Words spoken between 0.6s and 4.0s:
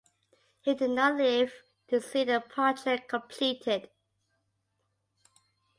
He did not live to see the project completed.